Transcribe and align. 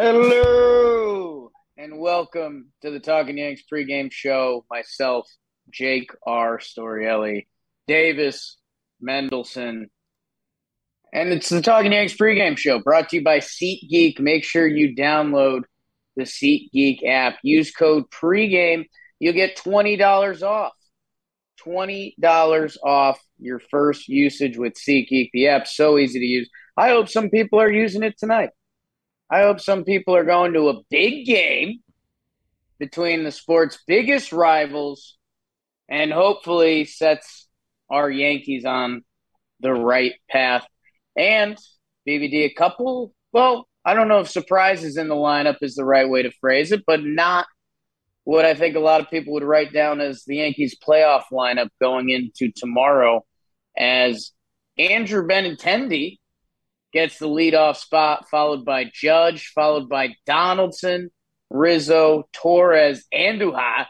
Hello 0.00 1.50
and 1.76 1.98
welcome 1.98 2.68
to 2.82 2.90
the 2.92 3.00
Talking 3.00 3.38
Yanks 3.38 3.62
pregame 3.68 4.12
show. 4.12 4.64
Myself, 4.70 5.28
Jake 5.72 6.12
R. 6.24 6.60
Storiale, 6.60 7.48
Davis, 7.88 8.58
Mendelson, 9.02 9.86
and 11.12 11.30
it's 11.30 11.48
the 11.48 11.60
Talking 11.60 11.90
Yanks 11.90 12.14
pregame 12.14 12.56
show 12.56 12.78
brought 12.78 13.08
to 13.08 13.16
you 13.16 13.24
by 13.24 13.40
SeatGeek. 13.40 14.20
Make 14.20 14.44
sure 14.44 14.68
you 14.68 14.94
download 14.94 15.62
the 16.14 16.22
SeatGeek 16.22 17.04
app. 17.04 17.38
Use 17.42 17.72
code 17.72 18.04
pregame. 18.08 18.84
You'll 19.18 19.32
get 19.32 19.56
$20 19.56 20.42
off. 20.44 20.74
$20 21.66 22.76
off 22.84 23.20
your 23.40 23.58
first 23.58 24.06
usage 24.06 24.56
with 24.58 24.74
SeatGeek. 24.74 25.30
The 25.32 25.48
app's 25.48 25.74
so 25.74 25.98
easy 25.98 26.20
to 26.20 26.24
use. 26.24 26.48
I 26.76 26.90
hope 26.90 27.08
some 27.08 27.30
people 27.30 27.60
are 27.60 27.72
using 27.72 28.04
it 28.04 28.16
tonight. 28.16 28.50
I 29.30 29.42
hope 29.42 29.60
some 29.60 29.84
people 29.84 30.16
are 30.16 30.24
going 30.24 30.54
to 30.54 30.68
a 30.68 30.82
big 30.90 31.26
game 31.26 31.80
between 32.78 33.24
the 33.24 33.32
sport's 33.32 33.78
biggest 33.86 34.32
rivals 34.32 35.16
and 35.88 36.12
hopefully 36.12 36.84
sets 36.84 37.48
our 37.90 38.10
Yankees 38.10 38.64
on 38.64 39.02
the 39.60 39.72
right 39.72 40.14
path. 40.30 40.66
And 41.16 41.58
BBD, 42.08 42.44
a 42.44 42.54
couple, 42.54 43.12
well, 43.32 43.68
I 43.84 43.94
don't 43.94 44.08
know 44.08 44.20
if 44.20 44.30
surprises 44.30 44.96
in 44.96 45.08
the 45.08 45.14
lineup 45.14 45.56
is 45.62 45.74
the 45.74 45.84
right 45.84 46.08
way 46.08 46.22
to 46.22 46.30
phrase 46.30 46.72
it, 46.72 46.84
but 46.86 47.04
not 47.04 47.46
what 48.24 48.44
I 48.44 48.54
think 48.54 48.76
a 48.76 48.80
lot 48.80 49.00
of 49.00 49.10
people 49.10 49.32
would 49.34 49.42
write 49.42 49.72
down 49.72 50.00
as 50.00 50.24
the 50.26 50.36
Yankees 50.36 50.76
playoff 50.78 51.24
lineup 51.32 51.68
going 51.80 52.10
into 52.10 52.52
tomorrow 52.54 53.24
as 53.76 54.32
Andrew 54.78 55.26
Benintendi 55.26 56.18
gets 56.92 57.18
the 57.18 57.28
leadoff 57.28 57.76
spot, 57.76 58.28
followed 58.30 58.64
by 58.64 58.90
Judge, 58.92 59.52
followed 59.54 59.88
by 59.88 60.14
Donaldson, 60.26 61.10
Rizzo, 61.50 62.28
Torres, 62.32 63.04
Andujar, 63.14 63.86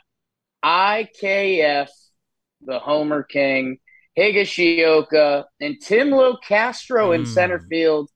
IKF, 0.64 1.88
the 2.62 2.78
Homer 2.78 3.22
King, 3.22 3.78
Higashioka, 4.18 5.44
and 5.60 5.80
Tim 5.80 6.10
Locastro 6.10 7.10
mm. 7.10 7.14
in 7.16 7.26
center 7.26 7.60
field 7.60 8.10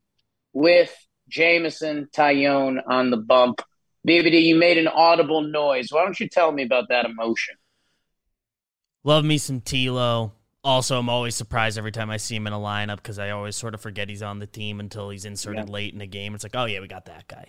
with 0.52 0.94
Jameson 1.28 2.08
Taillon 2.14 2.82
on 2.86 3.10
the 3.10 3.16
bump. 3.16 3.62
BBD, 4.06 4.42
you 4.42 4.56
made 4.56 4.78
an 4.78 4.88
audible 4.88 5.42
noise. 5.42 5.88
Why 5.90 6.02
don't 6.02 6.18
you 6.18 6.28
tell 6.28 6.50
me 6.50 6.64
about 6.64 6.88
that 6.88 7.06
emotion? 7.06 7.54
Love 9.04 9.24
me 9.24 9.38
some 9.38 9.60
Tilo. 9.60 10.32
Also, 10.64 10.98
I'm 10.98 11.08
always 11.08 11.34
surprised 11.34 11.76
every 11.76 11.90
time 11.90 12.10
I 12.10 12.18
see 12.18 12.36
him 12.36 12.46
in 12.46 12.52
a 12.52 12.58
lineup 12.58 12.96
because 12.96 13.18
I 13.18 13.30
always 13.30 13.56
sort 13.56 13.74
of 13.74 13.80
forget 13.80 14.08
he's 14.08 14.22
on 14.22 14.38
the 14.38 14.46
team 14.46 14.78
until 14.78 15.10
he's 15.10 15.24
inserted 15.24 15.66
yeah. 15.66 15.72
late 15.72 15.92
in 15.92 15.98
the 15.98 16.06
game. 16.06 16.34
It's 16.34 16.44
like, 16.44 16.54
oh 16.54 16.66
yeah, 16.66 16.80
we 16.80 16.86
got 16.86 17.06
that 17.06 17.26
guy. 17.26 17.48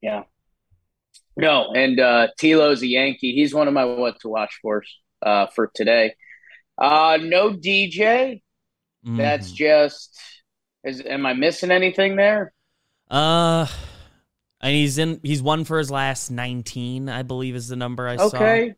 Yeah. 0.00 0.22
No, 1.36 1.72
and 1.74 2.00
uh, 2.00 2.28
Tilo's 2.38 2.82
a 2.82 2.86
Yankee. 2.86 3.34
He's 3.34 3.52
one 3.52 3.68
of 3.68 3.74
my 3.74 3.84
what 3.84 4.20
to 4.20 4.28
watch 4.28 4.58
for 4.62 4.82
uh, 5.22 5.48
for 5.48 5.70
today. 5.74 6.14
Uh, 6.78 7.18
no 7.20 7.50
DJ. 7.50 8.42
Mm. 9.06 9.18
That's 9.18 9.50
just. 9.52 10.18
Is 10.84 11.00
am 11.00 11.26
I 11.26 11.32
missing 11.32 11.70
anything 11.70 12.16
there? 12.16 12.52
Uh, 13.10 13.66
and 14.60 14.72
he's 14.72 14.98
in. 14.98 15.20
He's 15.22 15.42
won 15.42 15.64
for 15.64 15.78
his 15.78 15.90
last 15.90 16.30
19, 16.30 17.08
I 17.08 17.22
believe, 17.22 17.56
is 17.56 17.68
the 17.68 17.76
number 17.76 18.06
I 18.06 18.14
okay. 18.14 18.28
saw. 18.28 18.36
Okay. 18.36 18.74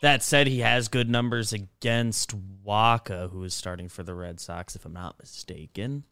That 0.00 0.22
said, 0.22 0.46
he 0.46 0.60
has 0.60 0.88
good 0.88 1.08
numbers 1.08 1.52
against 1.52 2.34
Wacha, 2.64 3.30
who 3.30 3.44
is 3.44 3.54
starting 3.54 3.88
for 3.88 4.02
the 4.02 4.14
Red 4.14 4.40
Sox, 4.40 4.76
if 4.76 4.84
I'm 4.84 4.92
not 4.92 5.18
mistaken. 5.18 6.04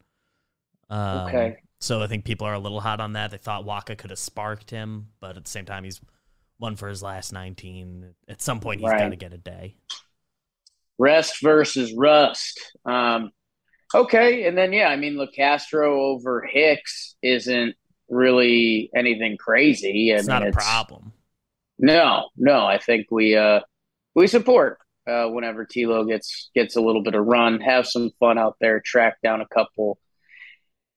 Um, 0.89 1.27
okay. 1.27 1.57
So 1.79 2.01
I 2.01 2.07
think 2.07 2.25
people 2.25 2.47
are 2.47 2.53
a 2.53 2.59
little 2.59 2.79
hot 2.79 2.99
on 2.99 3.13
that. 3.13 3.31
They 3.31 3.37
thought 3.37 3.65
Wacha 3.65 3.97
could 3.97 4.09
have 4.09 4.19
sparked 4.19 4.69
him, 4.69 5.07
but 5.19 5.37
at 5.37 5.43
the 5.43 5.49
same 5.49 5.65
time, 5.65 5.83
he's 5.83 5.99
won 6.59 6.75
for 6.75 6.87
his 6.87 7.03
last 7.03 7.33
19. 7.33 8.13
At 8.27 8.41
some 8.41 8.59
point, 8.59 8.79
he's 8.79 8.89
right. 8.89 8.99
got 8.99 9.09
to 9.09 9.15
get 9.15 9.33
a 9.33 9.37
day. 9.37 9.75
Rest 10.97 11.41
versus 11.41 11.93
rust. 11.93 12.59
Um, 12.85 13.31
okay, 13.93 14.47
and 14.47 14.57
then 14.57 14.71
yeah, 14.71 14.87
I 14.87 14.95
mean, 14.95 15.15
Locastro 15.15 15.87
over 15.87 16.47
Hicks 16.49 17.15
isn't 17.21 17.75
really 18.09 18.89
anything 18.95 19.37
crazy. 19.37 20.13
I 20.13 20.17
it's 20.17 20.27
mean, 20.27 20.33
not 20.33 20.43
a 20.43 20.47
it's, 20.47 20.55
problem. 20.55 21.11
No, 21.79 22.29
no, 22.37 22.65
I 22.65 22.77
think 22.77 23.07
we 23.11 23.35
uh 23.35 23.61
we 24.15 24.27
support 24.27 24.79
uh, 25.07 25.27
whenever 25.27 25.65
Tilo 25.65 26.07
gets 26.07 26.49
gets 26.55 26.75
a 26.75 26.81
little 26.81 27.03
bit 27.03 27.15
of 27.15 27.25
run. 27.25 27.59
Have 27.61 27.87
some 27.87 28.11
fun 28.19 28.37
out 28.37 28.57
there. 28.59 28.81
Track 28.83 29.17
down 29.21 29.41
a 29.41 29.47
couple 29.47 29.97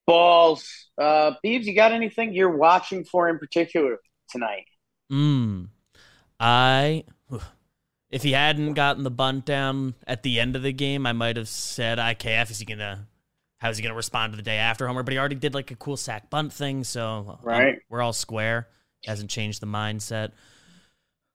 balls. 0.07 0.89
Uh, 1.01 1.33
Beebs, 1.45 1.65
you 1.65 1.75
got 1.75 1.93
anything 1.93 2.35
you're 2.35 2.57
watching 2.57 3.05
for 3.05 3.29
in 3.29 3.39
particular 3.39 3.99
tonight? 4.31 4.65
Mm, 5.13 5.69
I 6.41 7.05
if 8.11 8.23
he 8.23 8.33
hadn't 8.33 8.75
gotten 8.75 9.03
the 9.03 9.11
bunt 9.11 9.45
down 9.45 9.95
at 10.07 10.23
the 10.23 10.41
end 10.41 10.57
of 10.57 10.63
the 10.63 10.73
game, 10.73 11.07
I 11.07 11.13
might 11.13 11.37
have 11.37 11.49
said 11.49 11.99
IKF 11.99 12.51
is 12.51 12.59
he 12.59 12.65
gonna 12.65 13.07
how 13.59 13.71
is 13.71 13.77
he 13.77 13.83
gonna 13.83 13.95
respond 13.95 14.33
to 14.33 14.37
the 14.37 14.43
day 14.43 14.59
after 14.59 14.87
homer? 14.87 15.03
But 15.03 15.13
he 15.13 15.19
already 15.19 15.37
did 15.37 15.55
like 15.55 15.71
a 15.71 15.77
cool 15.77 15.97
sack 15.97 16.31
bunt 16.31 16.53
thing, 16.53 16.85
so 16.85 17.07
um, 17.29 17.39
right, 17.43 17.75
um, 17.75 17.81
we're 17.89 18.03
all 18.03 18.13
square. 18.13 18.69
Hasn't 19.05 19.31
changed 19.31 19.61
the 19.61 19.67
mindset. 19.67 20.33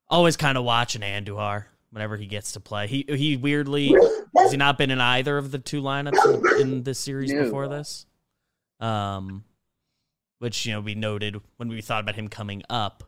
Always 0.09 0.35
kind 0.35 0.57
of 0.57 0.65
watching 0.65 1.01
Andujar 1.01 1.65
whenever 1.91 2.17
he 2.17 2.25
gets 2.25 2.53
to 2.53 2.59
play. 2.59 2.87
He 2.87 3.05
he 3.07 3.37
weirdly 3.37 3.95
has 4.37 4.51
he 4.51 4.57
not 4.57 4.77
been 4.77 4.91
in 4.91 4.99
either 4.99 5.37
of 5.37 5.51
the 5.51 5.59
two 5.59 5.81
lineups 5.81 6.59
in, 6.59 6.61
in 6.61 6.83
this 6.83 6.99
series 6.99 7.31
no. 7.31 7.43
before 7.43 7.67
this. 7.67 8.05
Um, 8.79 9.43
which 10.39 10.65
you 10.65 10.73
know 10.73 10.81
we 10.81 10.95
noted 10.95 11.39
when 11.57 11.69
we 11.69 11.81
thought 11.81 12.01
about 12.01 12.15
him 12.15 12.27
coming 12.27 12.63
up 12.69 13.03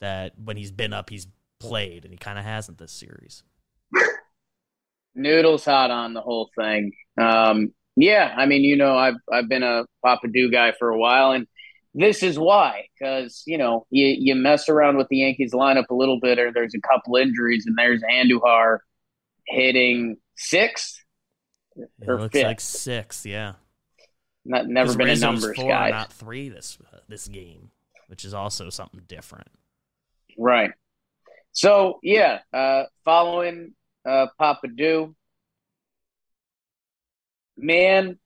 that 0.00 0.32
when 0.42 0.56
he's 0.56 0.72
been 0.72 0.92
up 0.92 1.10
he's 1.10 1.26
played 1.60 2.04
and 2.04 2.12
he 2.12 2.18
kind 2.18 2.38
of 2.38 2.44
hasn't 2.44 2.78
this 2.78 2.92
series. 2.92 3.42
Noodles 5.14 5.64
hot 5.64 5.90
on 5.90 6.14
the 6.14 6.22
whole 6.22 6.50
thing. 6.58 6.92
Um, 7.18 7.74
yeah, 7.94 8.34
I 8.36 8.46
mean, 8.46 8.64
you 8.64 8.76
know, 8.76 8.96
I've 8.96 9.16
I've 9.30 9.48
been 9.48 9.62
a 9.62 9.84
Papidu 10.04 10.50
guy 10.50 10.72
for 10.72 10.88
a 10.88 10.98
while, 10.98 11.32
and 11.32 11.46
this 11.94 12.22
is 12.22 12.38
why, 12.38 12.86
because 12.98 13.42
you 13.46 13.58
know 13.58 13.86
you 13.90 14.06
you 14.18 14.34
mess 14.34 14.68
around 14.68 14.96
with 14.96 15.08
the 15.08 15.18
Yankees 15.18 15.52
lineup 15.52 15.90
a 15.90 15.94
little 15.94 16.20
bit, 16.20 16.38
or 16.38 16.52
there's 16.52 16.74
a 16.74 16.80
couple 16.80 17.16
injuries, 17.16 17.66
and 17.66 17.76
there's 17.76 18.02
Andujar 18.02 18.78
hitting 19.46 20.16
sixth 20.36 21.02
it 21.76 21.88
looks 22.08 22.32
fifth. 22.32 22.44
like 22.44 22.60
six, 22.60 23.26
yeah. 23.26 23.54
Not 24.44 24.66
never 24.66 24.94
been 24.96 25.06
Rizzo's 25.06 25.22
a 25.22 25.26
numbers 25.26 25.56
four, 25.56 25.68
guy. 25.68 25.90
Not 25.90 26.12
three 26.12 26.48
this 26.48 26.78
uh, 26.92 26.98
this 27.08 27.28
game, 27.28 27.70
which 28.08 28.24
is 28.24 28.34
also 28.34 28.70
something 28.70 29.02
different. 29.06 29.48
Right. 30.36 30.72
So 31.52 32.00
yeah, 32.02 32.40
uh, 32.52 32.84
following 33.04 33.74
uh, 34.04 34.26
Papidu, 34.40 35.14
man, 37.56 38.18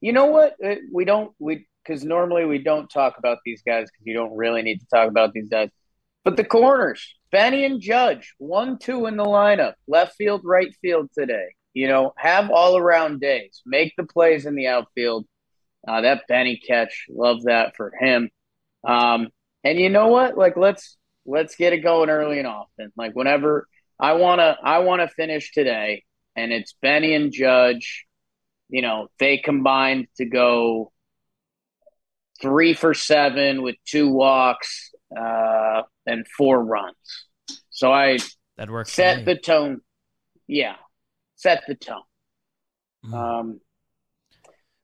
you 0.00 0.12
know 0.12 0.26
what? 0.26 0.56
Uh, 0.64 0.76
we 0.92 1.04
don't 1.04 1.32
we 1.38 1.66
because 1.84 2.04
normally 2.04 2.44
we 2.44 2.58
don't 2.58 2.88
talk 2.88 3.18
about 3.18 3.38
these 3.44 3.62
guys 3.62 3.88
because 3.90 4.06
you 4.06 4.14
don't 4.14 4.36
really 4.36 4.62
need 4.62 4.80
to 4.80 4.86
talk 4.86 5.08
about 5.08 5.32
these 5.32 5.48
guys. 5.48 5.70
But 6.24 6.36
the 6.36 6.44
corners, 6.44 7.14
Benny 7.30 7.64
and 7.64 7.80
Judge, 7.80 8.34
one, 8.38 8.78
two 8.78 9.06
in 9.06 9.16
the 9.16 9.24
lineup, 9.24 9.74
left 9.88 10.14
field, 10.16 10.42
right 10.44 10.72
field 10.80 11.10
today. 11.16 11.54
You 11.74 11.88
know, 11.88 12.12
have 12.16 12.50
all 12.50 12.76
around 12.76 13.20
days, 13.20 13.62
make 13.64 13.94
the 13.96 14.04
plays 14.04 14.46
in 14.46 14.54
the 14.54 14.68
outfield. 14.68 15.26
Uh, 15.86 16.02
that 16.02 16.28
Benny 16.28 16.58
catch, 16.64 17.06
love 17.08 17.44
that 17.44 17.74
for 17.76 17.92
him. 17.98 18.30
Um, 18.86 19.28
and 19.64 19.78
you 19.78 19.88
know 19.88 20.08
what? 20.08 20.36
Like, 20.36 20.56
let's 20.56 20.96
let's 21.24 21.56
get 21.56 21.72
it 21.72 21.78
going 21.78 22.10
early 22.10 22.38
and 22.38 22.46
often. 22.46 22.92
Like, 22.96 23.14
whenever 23.14 23.66
I 23.98 24.12
wanna, 24.14 24.56
I 24.62 24.80
wanna 24.80 25.08
finish 25.08 25.52
today, 25.52 26.04
and 26.36 26.52
it's 26.52 26.74
Benny 26.82 27.14
and 27.14 27.32
Judge. 27.32 28.06
You 28.68 28.82
know, 28.82 29.08
they 29.18 29.38
combined 29.38 30.06
to 30.18 30.24
go 30.24 30.92
three 32.42 32.74
for 32.74 32.92
seven 32.92 33.62
with 33.62 33.76
two 33.86 34.10
walks 34.10 34.90
uh, 35.16 35.82
and 36.04 36.26
four 36.36 36.62
runs. 36.62 36.96
So 37.70 37.90
I 37.92 38.18
that 38.56 38.70
works. 38.70 38.92
Set 38.92 39.24
the 39.24 39.36
tone. 39.36 39.80
Yeah, 40.46 40.76
set 41.36 41.62
the 41.66 41.74
tone. 41.74 42.02
Mm. 43.06 43.14
Um, 43.14 43.60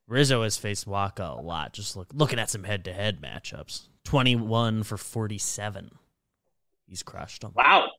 Rizzo 0.07 0.41
has 0.41 0.57
faced 0.57 0.87
Wacha 0.87 1.37
a 1.37 1.41
lot. 1.41 1.73
Just 1.73 1.95
look 1.95 2.07
looking 2.13 2.39
at 2.39 2.49
some 2.49 2.63
head 2.63 2.85
to 2.85 2.93
head 2.93 3.21
matchups. 3.21 3.87
Twenty 4.03 4.35
one 4.35 4.83
for 4.83 4.97
forty 4.97 5.37
seven. 5.37 5.91
He's 6.87 7.03
crushed 7.03 7.41
them. 7.41 7.51
Wow. 7.55 7.89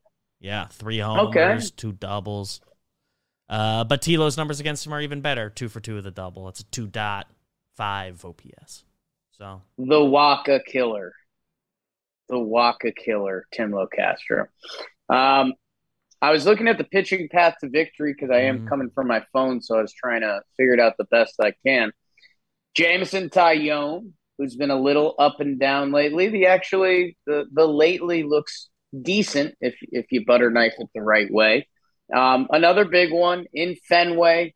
Yeah, 0.41 0.67
three 0.67 0.99
homers, 0.99 1.37
okay. 1.37 1.75
two 1.77 1.93
doubles. 1.93 2.61
Uh, 3.49 3.85
but 3.85 4.01
Tilo's 4.01 4.37
numbers 4.37 4.59
against 4.59 4.87
him 4.87 4.95
are 4.95 5.01
even 5.01 5.21
better. 5.21 5.51
Two 5.51 5.69
for 5.69 5.81
two 5.81 5.97
with 5.97 6.07
a 6.07 6.11
double. 6.11 6.49
It's 6.49 6.61
a 6.61 6.65
two 6.65 6.87
dot 6.87 7.29
five 7.77 8.25
OPS. 8.25 8.85
So 9.41 9.63
the 9.79 9.97
Wacha 9.97 10.65
killer, 10.65 11.15
the 12.29 12.37
Wacha 12.37 12.95
killer, 12.95 13.47
Tim 13.53 13.73
Locastro. 13.73 14.47
Um, 15.09 15.55
I 16.23 16.31
was 16.31 16.45
looking 16.45 16.69
at 16.69 16.77
the 16.77 16.85
pitching 16.85 17.29
path 17.33 17.55
to 17.63 17.71
victory 17.71 18.13
because 18.13 18.31
I 18.31 18.43
am 18.43 18.61
mm 18.61 18.69
coming 18.69 18.91
from 18.95 19.09
my 19.09 19.25
phone, 19.33 19.63
so 19.63 19.79
I 19.79 19.83
was 19.83 19.95
trying 19.95 20.21
to 20.21 20.43
figure 20.57 20.75
it 20.75 20.81
out 20.81 20.95
the 20.99 21.05
best 21.05 21.41
I 21.41 21.55
can. 21.65 21.93
Jameson 22.75 23.31
Taillon 23.31 24.13
who's 24.41 24.57
been 24.57 24.71
a 24.71 24.81
little 24.81 25.15
up 25.19 25.41
and 25.41 25.61
down 25.61 25.93
lately. 25.93 26.29
The 26.29 26.47
actually 26.47 27.17
the 27.27 27.45
the 27.53 27.67
lately 27.67 28.23
looks 28.23 28.71
decent 28.99 29.55
if 29.61 29.75
if 29.83 30.07
you 30.11 30.25
butter 30.25 30.51
knife 30.51 30.73
it 30.79 30.89
the 30.95 31.03
right 31.03 31.31
way. 31.31 31.69
Um, 32.15 32.49
another 32.51 32.87
big 32.87 33.13
one 33.13 33.45
in 33.53 33.77
Fenway. 33.87 34.55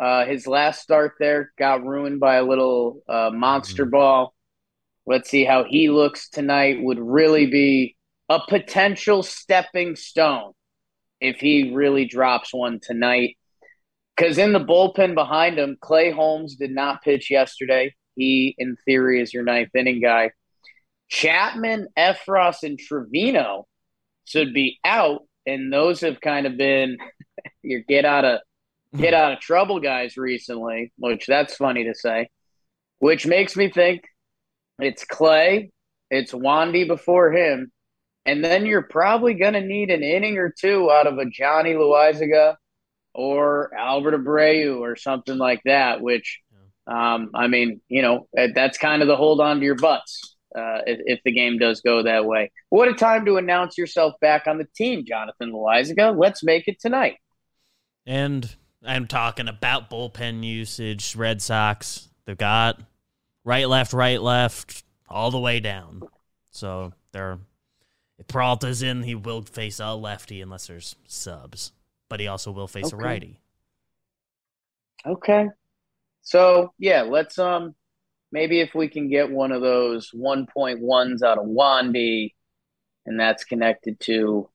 Uh, 0.00 0.26
his 0.26 0.46
last 0.46 0.82
start 0.82 1.14
there 1.18 1.52
got 1.58 1.84
ruined 1.84 2.20
by 2.20 2.36
a 2.36 2.44
little 2.44 3.02
uh, 3.08 3.30
monster 3.32 3.84
mm-hmm. 3.84 3.92
ball. 3.92 4.34
Let's 5.06 5.30
see 5.30 5.44
how 5.44 5.64
he 5.64 5.88
looks 5.88 6.28
tonight. 6.28 6.82
Would 6.82 6.98
really 6.98 7.46
be 7.46 7.96
a 8.28 8.40
potential 8.48 9.22
stepping 9.22 9.96
stone 9.96 10.52
if 11.20 11.38
he 11.38 11.72
really 11.72 12.04
drops 12.04 12.52
one 12.52 12.80
tonight. 12.80 13.36
Because 14.16 14.38
in 14.38 14.52
the 14.52 14.60
bullpen 14.60 15.14
behind 15.14 15.58
him, 15.58 15.76
Clay 15.80 16.10
Holmes 16.10 16.56
did 16.56 16.70
not 16.70 17.02
pitch 17.02 17.30
yesterday. 17.30 17.94
He, 18.16 18.54
in 18.58 18.76
theory, 18.84 19.20
is 19.20 19.32
your 19.32 19.44
ninth 19.44 19.74
inning 19.74 20.00
guy. 20.00 20.30
Chapman, 21.08 21.88
Effross, 21.96 22.62
and 22.62 22.78
Trevino 22.78 23.66
should 24.24 24.52
be 24.52 24.80
out, 24.84 25.22
and 25.46 25.72
those 25.72 26.00
have 26.00 26.20
kind 26.20 26.46
of 26.46 26.56
been 26.56 26.96
your 27.62 27.80
get 27.80 28.04
out 28.04 28.24
of 28.24 28.40
get 28.96 29.14
out 29.14 29.32
of 29.32 29.40
trouble 29.40 29.80
guys 29.80 30.16
recently, 30.16 30.92
which 30.98 31.26
that's 31.26 31.56
funny 31.56 31.84
to 31.84 31.94
say. 31.94 32.28
Which 32.98 33.26
makes 33.26 33.56
me 33.56 33.70
think 33.70 34.02
it's 34.78 35.04
Clay, 35.04 35.70
it's 36.10 36.32
Wandy 36.32 36.86
before 36.86 37.32
him, 37.32 37.70
and 38.26 38.44
then 38.44 38.66
you're 38.66 38.82
probably 38.82 39.34
going 39.34 39.54
to 39.54 39.60
need 39.60 39.90
an 39.90 40.02
inning 40.02 40.38
or 40.38 40.50
two 40.50 40.90
out 40.90 41.06
of 41.06 41.18
a 41.18 41.26
Johnny 41.26 41.74
Loaisiga 41.74 42.56
or 43.14 43.72
Albert 43.74 44.22
Abreu 44.22 44.80
or 44.80 44.96
something 44.96 45.38
like 45.38 45.60
that, 45.64 46.00
which, 46.00 46.40
um, 46.86 47.30
I 47.34 47.46
mean, 47.46 47.80
you 47.88 48.02
know, 48.02 48.28
that's 48.54 48.78
kind 48.78 49.00
of 49.00 49.08
the 49.08 49.16
hold 49.16 49.40
on 49.40 49.60
to 49.60 49.64
your 49.64 49.76
butts 49.76 50.36
uh, 50.56 50.80
if, 50.86 51.00
if, 51.04 51.20
the 51.24 51.32
game 51.32 51.58
does 51.58 51.80
go 51.80 52.02
that 52.02 52.26
way. 52.26 52.50
What 52.68 52.88
a 52.88 52.94
time 52.94 53.24
to 53.26 53.36
announce 53.36 53.78
yourself 53.78 54.14
back 54.20 54.46
on 54.46 54.58
the 54.58 54.66
team, 54.76 55.04
Jonathan 55.06 55.52
Loaisiga. 55.52 56.18
Let's 56.18 56.42
make 56.42 56.66
it 56.66 56.80
tonight. 56.80 57.16
And 58.06 58.54
I'm 58.84 59.06
talking 59.06 59.48
about 59.48 59.90
bullpen 59.90 60.44
usage. 60.44 61.16
Red 61.16 61.42
Sox, 61.42 62.08
they've 62.24 62.36
got 62.36 62.80
right, 63.44 63.68
left, 63.68 63.92
right, 63.92 64.20
left, 64.20 64.84
all 65.08 65.30
the 65.30 65.38
way 65.38 65.60
down. 65.60 66.02
So 66.50 66.92
they're 67.12 67.38
if 68.18 68.26
Peralta's 68.28 68.82
in, 68.82 69.02
he 69.02 69.14
will 69.14 69.42
face 69.42 69.78
a 69.78 69.94
lefty 69.94 70.40
unless 70.40 70.68
there's 70.68 70.96
subs 71.06 71.72
but 72.08 72.20
he 72.20 72.28
also 72.28 72.50
will 72.50 72.68
face 72.68 72.92
okay. 72.92 72.96
a 72.96 73.04
righty. 73.04 73.40
Okay. 75.04 75.48
So 76.22 76.72
yeah, 76.78 77.02
let's 77.02 77.38
um 77.38 77.74
maybe 78.32 78.60
if 78.60 78.74
we 78.74 78.88
can 78.88 79.08
get 79.08 79.30
one 79.30 79.52
of 79.52 79.62
those 79.62 80.10
1.1s 80.10 81.22
out 81.22 81.38
of 81.38 81.46
Wandy, 81.46 82.34
and 83.06 83.18
that's 83.18 83.44
connected 83.44 84.00
to 84.00 84.48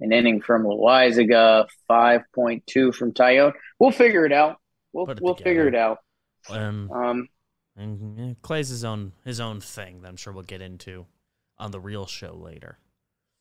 an 0.00 0.12
inning 0.12 0.40
from 0.40 0.64
Loaisiga, 0.64 1.66
5.2 1.90 2.94
from 2.94 3.12
Taillon. 3.12 3.52
We'll 3.78 3.90
figure 3.90 4.26
it 4.26 4.32
out. 4.32 4.56
We'll 4.92 5.10
it 5.10 5.20
we'll 5.20 5.34
together. 5.34 5.50
figure 5.50 5.68
it 5.68 5.74
out. 5.74 5.98
Um, 6.48 6.90
um 6.90 7.28
and 7.76 8.40
Clay's 8.42 8.68
his 8.68 8.84
own 8.84 9.12
his 9.24 9.40
own 9.40 9.60
thing 9.60 10.00
that 10.00 10.08
I'm 10.08 10.16
sure 10.16 10.32
we'll 10.32 10.44
get 10.44 10.62
into 10.62 11.06
on 11.58 11.70
the 11.70 11.80
real 11.80 12.06
show 12.06 12.34
later. 12.34 12.78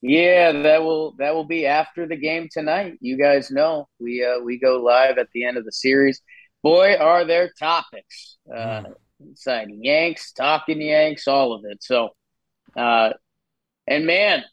Yeah, 0.01 0.51
that 0.51 0.83
will 0.83 1.13
that 1.17 1.33
will 1.33 1.45
be 1.45 1.65
after 1.65 2.07
the 2.07 2.17
game 2.17 2.49
tonight. 2.51 2.97
You 2.99 3.17
guys 3.17 3.49
know 3.49 3.87
we 3.99 4.23
uh, 4.23 4.39
we 4.43 4.59
go 4.59 4.77
live 4.77 5.17
at 5.17 5.29
the 5.33 5.45
end 5.45 5.57
of 5.57 5.65
the 5.65 5.71
series. 5.71 6.21
Boy, 6.61 6.95
are 6.95 7.25
there 7.25 7.51
topics 7.57 8.37
uh, 8.53 8.83
mm. 8.83 8.93
inside 9.19 9.69
Yanks, 9.71 10.31
talking 10.33 10.81
Yanks, 10.81 11.27
all 11.27 11.53
of 11.53 11.63
it. 11.65 11.83
So, 11.83 12.09
uh, 12.75 13.11
and 13.87 14.05
man, 14.05 14.43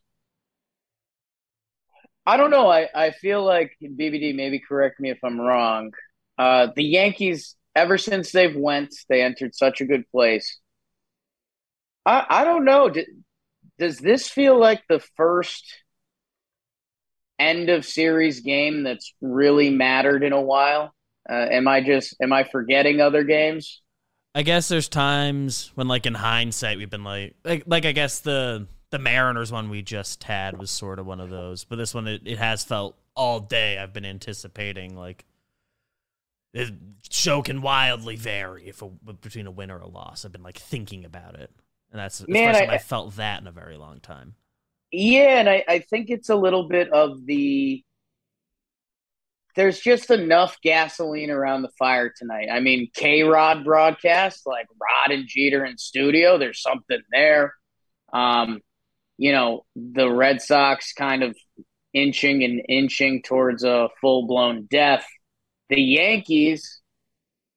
I 2.25 2.37
don't 2.37 2.51
know. 2.51 2.71
I 2.71 2.89
I 2.95 3.11
feel 3.11 3.45
like 3.45 3.77
BBD. 3.83 4.35
Maybe 4.35 4.61
correct 4.61 5.01
me 5.01 5.11
if 5.11 5.19
I'm 5.25 5.41
wrong. 5.41 5.93
Uh, 6.39 6.69
the 6.75 6.85
Yankees, 6.85 7.57
ever 7.75 7.99
since 7.99 8.33
they've 8.33 8.55
went, 8.55 8.95
they 9.09 9.23
entered 9.23 9.55
such 9.55 9.81
a 9.81 9.85
good 9.87 10.09
place. 10.11 10.61
I 12.07 12.25
I 12.29 12.45
don't 12.45 12.65
know. 12.65 12.93
Does 13.79 13.99
this 13.99 14.29
feel 14.29 14.59
like 14.59 14.83
the 14.89 15.01
first 15.17 15.65
end 17.39 17.71
of 17.71 17.85
series 17.85 18.41
game 18.41 18.85
that's 18.85 19.13
really 19.21 19.71
mattered 19.71 20.23
in 20.23 20.33
a 20.33 20.41
while? 20.41 20.95
Uh, 21.29 21.47
am 21.51 21.67
I 21.69 21.81
just 21.81 22.17
am 22.23 22.33
I 22.33 22.45
forgetting 22.45 23.01
other 23.01 23.25
games? 23.25 23.83
I 24.35 24.43
guess 24.43 24.69
there's 24.69 24.89
times 24.89 25.71
when, 25.75 25.89
like 25.89 26.07
in 26.07 26.15
hindsight, 26.15 26.79
we've 26.79 26.89
been 26.89 27.05
like, 27.05 27.37
like, 27.45 27.65
like 27.67 27.85
I 27.85 27.93
guess 27.93 28.21
the 28.21 28.67
the 28.93 29.01
Mariners 29.01 29.51
one 29.51 29.69
we 29.69 29.83
just 29.83 30.23
had 30.23 30.59
was 30.59 30.71
sort 30.71 31.01
of 31.01 31.07
one 31.07 31.21
of 31.21 31.31
those, 31.31 31.65
but 31.65 31.77
this 31.77 31.93
one 31.93 32.07
it, 32.07 32.23
it 32.25 32.39
has 32.39 32.63
felt 32.63 32.97
all 33.17 33.41
day. 33.41 33.79
I've 33.79 33.93
been 33.93 34.05
anticipating 34.05 34.97
like 34.97 35.25
the 36.53 36.73
show 37.11 37.43
can 37.43 37.61
wildly 37.63 38.15
vary 38.15 38.69
if 38.69 38.83
a, 38.83 38.89
between 38.89 39.47
a 39.47 39.51
win 39.51 39.71
or 39.71 39.79
a 39.79 39.89
loss. 39.89 40.25
I've 40.25 40.33
been 40.33 40.45
like 40.45 40.59
thinking 40.59 41.05
about 41.05 41.35
it 41.35 41.51
and 41.93 42.01
that's 42.01 42.19
the 42.19 42.33
Man, 42.33 42.49
first 42.49 42.61
time 42.61 42.71
I, 42.71 42.75
I, 42.75 42.79
felt 42.79 43.17
that 43.17 43.41
in 43.41 43.47
a 43.47 43.53
very 43.53 43.77
long 43.77 44.01
time. 44.01 44.35
Yeah, 44.91 45.39
and 45.39 45.49
I, 45.49 45.63
I 45.69 45.79
think 45.81 46.09
it's 46.09 46.31
a 46.31 46.35
little 46.35 46.69
bit 46.69 46.91
of 46.91 47.25
the 47.27 47.85
there's 49.55 49.79
just 49.79 50.11
enough 50.11 50.59
gasoline 50.63 51.31
around 51.31 51.61
the 51.61 51.71
fire 51.79 52.11
tonight. 52.17 52.49
I 52.51 52.61
mean, 52.61 52.91
KayRod 52.97 53.65
broadcast, 53.65 54.47
like 54.47 54.67
Rod 54.81 55.15
and 55.15 55.29
Jeter 55.29 55.67
in 55.67 55.77
studio, 55.77 56.39
there's 56.39 56.63
something 56.63 57.03
there. 57.11 57.53
Um, 58.15 58.61
you 59.19 59.33
know, 59.33 59.65
the 59.77 60.11
Red 60.11 60.43
Sox 60.43 60.93
kind 60.93 61.23
of 61.23 61.37
inching 61.93 62.43
and 62.45 62.63
inching 62.69 63.23
towards 63.23 63.65
a 63.65 63.89
full 64.01 64.27
blown 64.27 64.67
death. 64.71 65.07
The 65.69 65.81
Yankees 65.81 66.81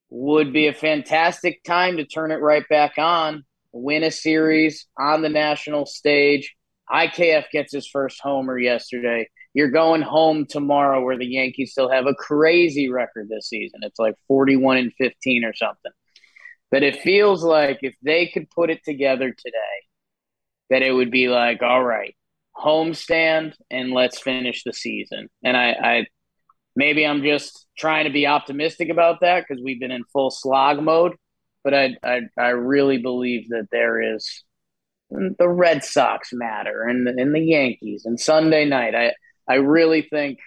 would 0.09 0.53
be 0.53 0.67
a 0.67 0.73
fantastic 0.73 1.63
time 1.63 1.97
to 1.97 2.05
turn 2.05 2.31
it 2.31 2.35
right 2.35 2.67
back 2.69 2.97
on 2.97 3.43
win 3.75 4.03
a 4.03 4.11
series 4.11 4.87
on 4.97 5.21
the 5.21 5.29
national 5.29 5.85
stage. 5.85 6.55
IKF 6.89 7.49
gets 7.51 7.73
his 7.73 7.87
first 7.87 8.19
homer 8.21 8.57
yesterday. 8.57 9.27
You're 9.53 9.69
going 9.69 10.01
home 10.01 10.45
tomorrow 10.45 11.03
where 11.03 11.17
the 11.17 11.25
Yankees 11.25 11.71
still 11.71 11.89
have 11.89 12.05
a 12.07 12.15
crazy 12.15 12.89
record 12.89 13.27
this 13.29 13.49
season. 13.49 13.81
It's 13.83 13.99
like 13.99 14.15
41 14.27 14.77
and 14.77 14.93
15 14.97 15.43
or 15.43 15.53
something. 15.53 15.91
But 16.71 16.83
it 16.83 17.01
feels 17.01 17.43
like 17.43 17.79
if 17.81 17.95
they 18.01 18.27
could 18.27 18.49
put 18.49 18.69
it 18.69 18.83
together 18.83 19.29
today, 19.29 19.74
that 20.69 20.81
it 20.81 20.91
would 20.91 21.11
be 21.11 21.27
like, 21.27 21.61
all 21.61 21.83
right, 21.83 22.15
homestand 22.55 23.53
and 23.69 23.91
let's 23.91 24.19
finish 24.19 24.63
the 24.63 24.73
season. 24.73 25.29
And 25.43 25.55
I, 25.55 25.71
I 25.71 26.05
maybe 26.75 27.05
I'm 27.05 27.23
just 27.23 27.67
trying 27.77 28.05
to 28.05 28.11
be 28.11 28.27
optimistic 28.27 28.89
about 28.89 29.21
that 29.21 29.45
because 29.47 29.63
we've 29.63 29.79
been 29.79 29.91
in 29.91 30.03
full 30.11 30.31
slog 30.31 30.81
mode 30.81 31.15
but 31.65 31.73
I, 31.73 31.97
I, 32.03 32.19
I 32.37 32.49
really 32.49 32.99
believe 32.99 33.49
that 33.49 33.67
there 33.71 34.15
is 34.15 34.43
the 35.09 35.49
Red 35.49 35.83
Sox 35.83 36.29
matter 36.31 36.83
and 36.83 37.05
the, 37.05 37.09
and 37.17 37.33
the 37.33 37.41
Yankees 37.41 38.03
and 38.05 38.19
Sunday 38.19 38.65
night. 38.65 38.93
I 38.95 39.13
I 39.47 39.55
really 39.55 40.03
think 40.03 40.39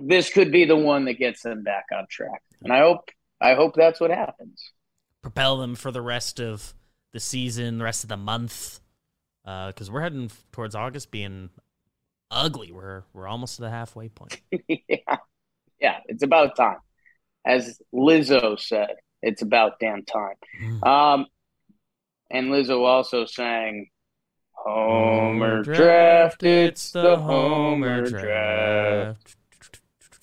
this 0.00 0.30
could 0.30 0.50
be 0.50 0.64
the 0.64 0.76
one 0.76 1.04
that 1.04 1.14
gets 1.14 1.42
them 1.42 1.62
back 1.62 1.86
on 1.96 2.06
track, 2.10 2.42
and 2.62 2.72
I 2.72 2.80
hope 2.80 3.08
I 3.40 3.54
hope 3.54 3.74
that's 3.76 4.00
what 4.00 4.10
happens. 4.10 4.72
Propel 5.22 5.56
them 5.56 5.76
for 5.76 5.92
the 5.92 6.02
rest 6.02 6.40
of 6.40 6.74
the 7.12 7.20
season, 7.20 7.78
the 7.78 7.84
rest 7.84 8.04
of 8.04 8.08
the 8.08 8.16
month, 8.16 8.80
because 9.44 9.88
uh, 9.88 9.92
we're 9.92 10.02
heading 10.02 10.30
towards 10.52 10.74
August 10.74 11.10
being 11.10 11.50
ugly. 12.30 12.72
We're 12.72 13.04
we're 13.12 13.28
almost 13.28 13.56
to 13.56 13.62
the 13.62 13.70
halfway 13.70 14.08
point. 14.08 14.40
yeah, 14.68 15.18
yeah, 15.80 15.98
it's 16.06 16.22
about 16.22 16.56
time, 16.56 16.78
as 17.44 17.80
Lizzo 17.94 18.58
said. 18.58 18.96
It's 19.22 19.42
about 19.42 19.78
damn 19.78 20.04
time. 20.04 20.34
Mm. 20.60 20.86
Um, 20.86 21.26
and 22.30 22.48
Lizzo 22.48 22.84
also 22.84 23.24
sang 23.24 23.88
Homer 24.52 25.62
Draft. 25.62 26.42
It's 26.42 26.90
the 26.90 27.16
Homer 27.16 28.04
Draft. 28.04 29.36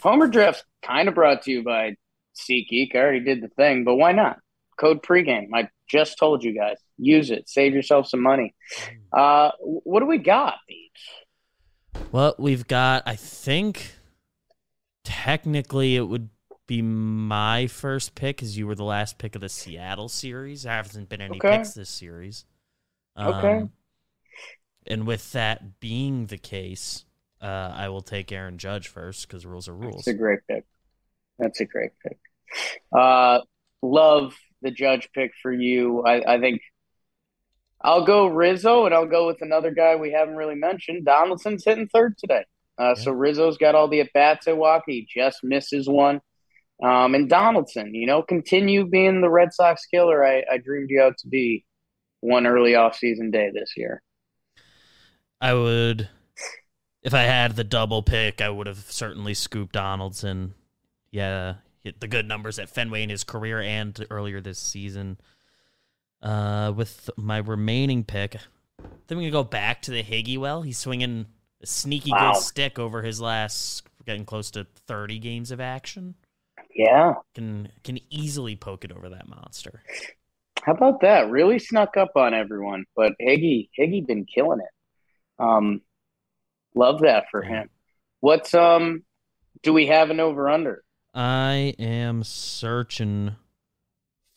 Homer 0.02 0.28
Draft 0.28 0.66
kind 0.82 1.08
of 1.08 1.16
brought 1.16 1.44
to 1.44 1.52
you 1.52 1.64
by 1.64 1.96
SeatGeek. 2.36 2.96
I 2.96 3.00
already 3.00 3.20
did 3.22 3.42
the 3.42 3.50
thing, 3.50 3.84
but 3.84 3.96
why 3.96 4.12
not? 4.12 4.40
Code 4.78 5.04
pregame. 5.04 5.50
I 5.54 5.70
just 5.90 6.18
told 6.18 6.44
you 6.44 6.54
guys. 6.54 6.78
Use 6.98 7.32
it. 7.32 7.50
Save 7.50 7.74
yourself 7.74 8.08
some 8.08 8.22
money. 8.22 8.56
Uh, 9.12 9.52
what 9.60 10.00
do 10.00 10.06
we 10.06 10.18
got, 10.18 10.56
Beach? 10.68 12.04
Well, 12.12 12.36
we've 12.38 12.68
got, 12.68 13.04
I 13.06 13.16
think, 13.16 13.94
technically 15.04 15.96
it 15.96 16.04
would 16.04 16.30
be 16.68 16.82
my 16.82 17.68
first 17.68 18.14
pick 18.14 18.38
because 18.38 18.58
you 18.58 18.68
were 18.68 18.76
the 18.76 18.84
last 18.84 19.18
pick 19.18 19.36
of 19.36 19.42
the 19.42 19.50
Seattle 19.50 20.10
series. 20.10 20.64
There 20.64 20.74
hasn't 20.74 21.10
been 21.10 21.22
any 21.22 21.38
okay. 21.38 21.58
picks 21.58 21.74
this 21.74 21.90
series. 21.90 22.46
Um, 23.16 23.34
okay. 23.34 23.68
And 24.88 25.08
with 25.08 25.32
that 25.32 25.80
being 25.80 26.28
the 26.28 26.38
case, 26.38 27.06
uh, 27.42 27.74
I 27.76 27.90
will 27.90 28.02
take 28.02 28.32
Aaron 28.32 28.58
Judge 28.58 28.88
first 28.88 29.28
because 29.28 29.46
rules 29.46 29.68
are 29.68 29.76
rules. 29.76 30.06
That's 30.06 30.08
a 30.08 30.14
great 30.14 30.40
pick. 30.48 30.66
That's 31.38 31.60
a 31.60 31.66
great 31.66 31.92
pick. 32.04 32.20
Uh, 32.96 33.40
love 33.82 34.36
the 34.62 34.72
judge 34.72 35.10
pick 35.14 35.32
for 35.42 35.52
you. 35.52 36.04
I, 36.04 36.36
I 36.36 36.40
think 36.40 36.62
I'll 37.82 38.06
go 38.06 38.28
Rizzo, 38.28 38.86
and 38.86 38.94
I'll 38.94 39.06
go 39.06 39.28
with 39.28 39.42
another 39.42 39.72
guy 39.72 39.96
we 39.96 40.12
haven't 40.12 40.36
really 40.36 40.56
mentioned. 40.56 41.06
Donaldson's 41.06 41.64
hitting 41.66 41.88
third 41.88 42.18
today. 42.18 42.46
Uh, 42.80 42.94
yeah. 42.98 43.04
So 43.04 43.12
Rizzo's 43.12 43.58
got 43.58 43.76
all 43.76 43.88
the 43.88 44.02
at 44.02 44.14
bats 44.14 44.48
at 44.48 44.56
Wacha. 44.56 44.82
He 44.88 45.08
just 45.14 45.40
misses 45.44 45.88
one. 45.88 46.22
Um, 46.82 47.14
and 47.14 47.30
Donaldson, 47.30 47.94
you 47.94 48.08
know, 48.08 48.22
continue 48.22 48.88
being 48.88 49.22
the 49.22 49.30
Red 49.30 49.54
Sox 49.54 49.86
killer 49.86 50.26
I, 50.26 50.44
I 50.50 50.58
dreamed 50.58 50.90
you 50.90 51.02
out 51.02 51.18
to 51.20 51.28
be 51.28 51.66
one 52.22 52.48
early 52.48 52.72
offseason 52.72 53.32
day 53.32 53.52
this 53.54 53.74
year. 53.76 54.02
I 55.42 55.54
would, 55.54 56.10
if 57.04 57.14
I 57.14 57.24
had 57.24 57.56
the 57.56 57.66
double 57.66 58.02
pick, 58.02 58.42
I 58.42 58.50
would 58.50 58.68
have 58.68 58.78
certainly 58.78 59.34
scooped 59.34 59.74
Donaldson. 59.74 60.54
Yeah, 61.12 61.56
the 62.00 62.08
good 62.08 62.28
numbers 62.28 62.60
at 62.60 62.70
Fenway 62.70 63.04
in 63.04 63.10
his 63.10 63.24
career 63.24 63.62
and 63.62 64.06
earlier 64.10 64.42
this 64.42 64.60
season. 64.60 65.18
Uh, 66.22 66.74
with 66.76 67.10
my 67.16 67.38
remaining 67.38 68.04
pick, 68.04 68.36
then 69.08 69.18
we 69.18 69.24
can 69.26 69.32
go 69.32 69.44
back 69.44 69.82
to 69.84 69.92
the 69.92 70.04
Higgy 70.04 70.38
well. 70.38 70.62
He's 70.62 70.78
swinging 70.78 71.28
a 71.62 71.66
sneaky 71.66 72.12
wow. 72.12 72.34
good 72.34 72.42
stick 72.42 72.78
over 72.78 73.02
his 73.02 73.22
last, 73.22 73.84
getting 74.06 74.26
close 74.26 74.52
to 74.52 74.68
30 74.88 75.20
games 75.20 75.52
of 75.52 75.62
action. 75.62 76.16
Yeah. 76.76 77.16
Can 77.36 77.70
can 77.84 78.00
easily 78.10 78.56
poke 78.56 78.86
it 78.86 78.92
over 78.92 79.10
that 79.10 79.28
monster. 79.28 79.82
How 80.62 80.74
about 80.74 81.02
that? 81.02 81.30
Really 81.30 81.60
snuck 81.60 81.98
up 81.98 82.12
on 82.16 82.34
everyone, 82.34 82.86
but 82.96 83.14
Higgy 83.22 83.70
Higgy 83.78 84.06
been 84.06 84.26
killing 84.26 84.60
it. 84.60 85.44
Um, 85.44 85.82
love 86.76 87.02
that 87.02 87.26
for 87.32 87.42
him. 87.42 87.70
What's 88.20 88.54
um? 88.54 89.04
Do 89.64 89.74
we 89.74 89.88
have 89.88 90.10
an 90.10 90.20
over 90.20 90.50
under? 90.50 90.84
I 91.14 91.74
am 91.80 92.24
searching 92.24 93.36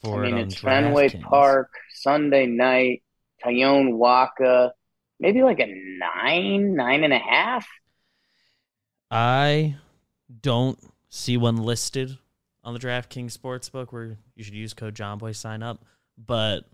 for. 0.01 0.25
I 0.25 0.27
mean, 0.27 0.39
it 0.39 0.45
it's 0.45 0.57
Fenway 0.57 1.21
Park 1.21 1.71
Sunday 1.95 2.47
night. 2.47 3.03
Taillon 3.45 3.95
Wacha, 3.95 4.71
maybe 5.19 5.43
like 5.43 5.61
a 5.61 5.67
nine, 5.67 6.75
nine 6.75 7.05
and 7.05 7.13
a 7.13 7.19
half. 7.19 7.67
I 9.11 9.77
don't 10.41 10.79
see 11.09 11.37
one 11.37 11.57
listed 11.57 12.19
on 12.65 12.75
the 12.75 12.81
DraftKings 12.81 13.37
Sportsbook 13.37 13.93
where 13.93 14.17
you 14.35 14.45
should 14.45 14.55
use 14.55 14.73
code 14.73 14.95
JOHNBOY 14.95 15.35
sign 15.35 15.63
up, 15.63 15.85
but 16.17 16.65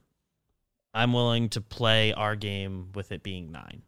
I'm 0.94 1.12
willing 1.12 1.48
to 1.50 1.60
play 1.60 2.12
our 2.12 2.36
game 2.36 2.90
with 2.94 3.12
it 3.12 3.22
being 3.22 3.50
nine. 3.50 3.82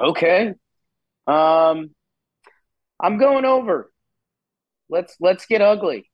Okay. 0.00 0.54
Um 1.26 1.90
I'm 3.00 3.18
going 3.18 3.44
over. 3.44 3.90
Let's 4.88 5.16
let's 5.20 5.46
get 5.46 5.60
ugly. 5.60 6.10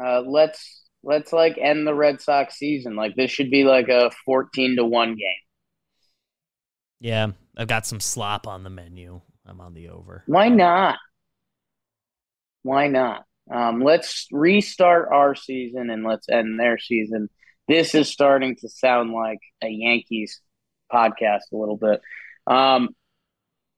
Uh 0.00 0.20
let's 0.20 0.84
let's 1.02 1.32
like 1.32 1.58
end 1.58 1.86
the 1.86 1.94
Red 1.94 2.20
Sox 2.20 2.56
season. 2.56 2.96
Like 2.96 3.14
this 3.16 3.30
should 3.30 3.50
be 3.50 3.64
like 3.64 3.88
a 3.88 4.10
14 4.24 4.76
to 4.76 4.84
1 4.84 5.08
game. 5.10 5.18
Yeah, 7.00 7.32
I've 7.56 7.68
got 7.68 7.86
some 7.86 8.00
slop 8.00 8.46
on 8.46 8.62
the 8.64 8.70
menu. 8.70 9.20
I'm 9.46 9.60
on 9.60 9.74
the 9.74 9.90
over. 9.90 10.22
Why 10.26 10.48
not? 10.48 10.98
Why 12.62 12.88
not? 12.88 13.24
Um, 13.52 13.82
let's 13.82 14.26
restart 14.32 15.10
our 15.12 15.34
season 15.34 15.90
and 15.90 16.02
let's 16.02 16.28
end 16.28 16.58
their 16.58 16.78
season. 16.78 17.28
This 17.68 17.94
is 17.94 18.08
starting 18.08 18.56
to 18.56 18.68
sound 18.68 19.12
like 19.12 19.40
a 19.62 19.68
Yankees 19.68 20.40
podcast 20.92 21.42
a 21.52 21.56
little 21.56 21.76
bit. 21.76 22.00
Um, 22.46 22.90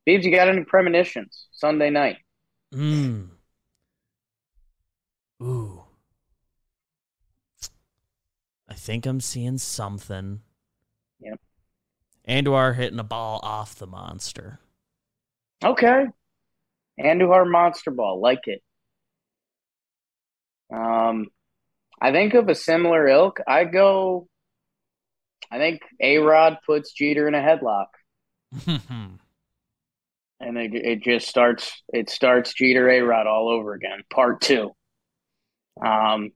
Beebs, 0.09 0.25
you 0.25 0.31
got 0.31 0.49
any 0.49 0.65
premonitions 0.65 1.47
Sunday 1.53 1.91
night? 1.91 2.19
Mm. 2.75 3.29
Ooh. 5.43 5.83
I 8.69 8.75
think 8.75 9.07
I'm 9.07 9.21
seeing 9.21 9.59
something. 9.59 10.41
Yep. 11.21 11.41
Andujar 12.29 12.75
hitting 12.75 12.99
a 12.99 13.05
ball 13.05 13.41
off 13.43 13.77
the 13.77 13.87
monster. 13.87 14.59
Okay. 15.65 16.07
Andujar 17.01 17.51
monster 17.51 17.91
ball. 17.91 18.21
Like 18.21 18.47
it. 18.47 18.63
Um, 20.73 21.29
I 22.01 22.13
think 22.13 22.35
of 22.35 22.49
a 22.49 22.55
similar 22.55 23.07
ilk. 23.09 23.41
I 23.47 23.65
go. 23.65 24.29
I 25.51 25.59
think 25.59 25.83
A 26.01 26.19
Rod 26.19 26.59
puts 26.67 26.93
Jeter 26.93 27.29
in 27.29 27.35
a 27.35 27.41
headlock, 27.41 27.87
and 30.41 30.59
it 30.59 30.75
it 30.75 31.03
just 31.03 31.29
starts. 31.29 31.83
It 31.89 32.11
starts 32.11 32.55
Jeter 32.55 32.89
A 32.89 33.01
Rod 33.01 33.27
all 33.27 33.49
over 33.49 33.75
again, 33.75 34.03
part 34.13 34.41
two. 34.41 34.73
Um, 35.85 36.31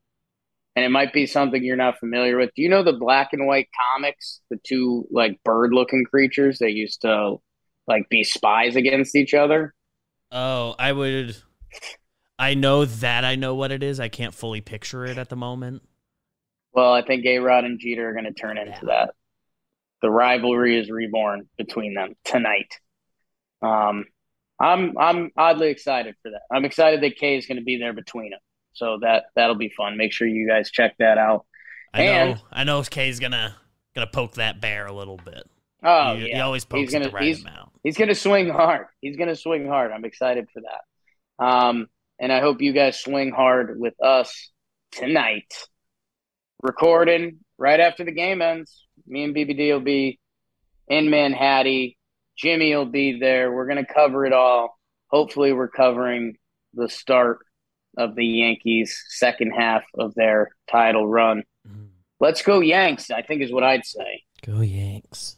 and 0.77 0.85
it 0.85 0.91
might 0.91 1.13
be 1.13 1.27
something 1.27 1.63
you're 1.63 1.77
not 1.77 1.99
familiar 1.99 2.37
with. 2.37 2.51
Do 2.55 2.63
you 2.63 2.69
know 2.69 2.83
the 2.83 2.93
black 2.93 3.31
and 3.33 3.47
white 3.47 3.69
comics? 3.93 4.41
The 4.51 4.59
two 4.65 5.07
like 5.11 5.41
bird 5.45 5.73
looking 5.73 6.05
creatures 6.05 6.59
that 6.59 6.73
used 6.73 7.03
to 7.03 7.37
like 7.87 8.09
be 8.09 8.25
spies 8.25 8.77
against 8.77 9.17
each 9.17 9.35
other. 9.35 9.75
Oh, 10.31 10.75
I 10.79 10.93
would. 10.93 11.37
I 12.39 12.55
know 12.55 12.85
that 12.85 13.25
I 13.25 13.35
know 13.35 13.55
what 13.55 13.73
it 13.73 13.83
is. 13.83 14.01
I 14.01 14.09
can't 14.09 14.33
fully 14.33 14.61
picture 14.61 15.05
it 15.05 15.19
at 15.19 15.29
the 15.29 15.37
moment. 15.37 15.83
Well, 16.73 16.93
I 16.93 17.03
think 17.03 17.27
A 17.27 17.39
Rod 17.39 17.65
and 17.65 17.81
Jeter 17.81 18.09
are 18.09 18.13
going 18.13 18.25
to 18.25 18.33
turn 18.33 18.57
into 18.57 18.71
yeah. 18.71 18.87
that. 18.87 19.15
The 20.03 20.11
rivalry 20.11 20.79
is 20.79 20.91
reborn 20.91 21.49
between 21.59 21.95
them 21.95 22.15
tonight. 22.25 22.73
Um, 23.63 24.07
I'm 24.59 24.97
I'm 24.99 25.31
oddly 25.37 25.69
excited 25.69 26.15
for 26.23 26.31
that. 26.31 26.43
I'm 26.51 26.65
excited 26.65 27.03
that 27.03 27.17
Kay 27.17 27.37
is 27.37 27.47
going 27.47 27.59
to 27.59 27.65
be 27.65 27.79
there 27.79 27.93
between 27.93 28.31
them. 28.31 28.41
So 28.73 28.99
that 29.03 29.25
that'll 29.35 29.57
be 29.57 29.73
fun. 29.77 29.97
Make 29.97 30.13
sure 30.13 30.27
you 30.27 30.49
guys 30.49 30.71
check 30.71 30.95
that 30.99 31.19
out. 31.19 31.47
I 31.93 32.03
and, 32.03 32.31
know 32.31 32.41
I 32.53 32.65
know 32.65 32.83
Kay's 32.83 33.19
gonna 33.19 33.57
gonna 33.95 34.07
poke 34.07 34.35
that 34.35 34.61
bear 34.61 34.87
a 34.87 34.93
little 34.93 35.17
bit. 35.17 35.49
Oh 35.83 36.15
he, 36.15 36.29
yeah, 36.29 36.37
he 36.37 36.41
always 36.41 36.65
pokes 36.65 36.81
he's 36.81 36.93
gonna, 36.93 37.07
the 37.07 37.11
right 37.11 37.25
he's, 37.25 37.41
amount. 37.41 37.71
He's 37.83 37.97
gonna 37.97 38.15
swing 38.15 38.49
hard. 38.49 38.87
He's 39.01 39.17
gonna 39.17 39.37
swing 39.37 39.67
hard. 39.67 39.93
I'm 39.93 40.05
excited 40.05 40.47
for 40.53 40.63
that. 40.63 41.45
Um, 41.45 41.89
and 42.19 42.33
I 42.33 42.41
hope 42.41 42.61
you 42.61 42.73
guys 42.73 43.01
swing 43.01 43.33
hard 43.33 43.79
with 43.81 43.95
us 44.03 44.51
tonight. 44.93 45.53
Recording 46.63 47.39
right 47.59 47.81
after 47.81 48.05
the 48.05 48.13
game 48.13 48.43
ends. 48.43 48.85
Me 49.11 49.25
and 49.25 49.35
BBD 49.35 49.73
will 49.73 49.81
be 49.81 50.19
in 50.89 51.11
Manhattan. 51.11 51.93
Jimmy 52.37 52.75
will 52.75 52.87
be 52.87 53.19
there. 53.19 53.53
We're 53.53 53.67
gonna 53.67 53.85
cover 53.85 54.25
it 54.25 54.33
all. 54.33 54.79
Hopefully, 55.09 55.53
we're 55.53 55.69
covering 55.69 56.37
the 56.75 56.89
start 56.89 57.41
of 57.99 58.15
the 58.15 58.25
Yankees' 58.25 59.05
second 59.09 59.51
half 59.51 59.85
of 59.99 60.15
their 60.15 60.51
title 60.71 61.07
run. 61.07 61.43
Mm. 61.69 61.89
Let's 62.21 62.43
go 62.43 62.61
Yanks, 62.61 63.11
I 63.11 63.23
think 63.23 63.43
is 63.43 63.53
what 63.53 63.65
I'd 63.65 63.85
say. 63.85 64.23
Go 64.47 64.61
Yanks. 64.61 65.37